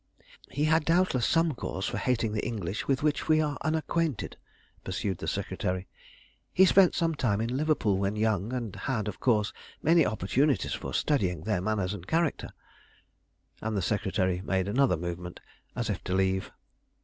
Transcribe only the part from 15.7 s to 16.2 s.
as if to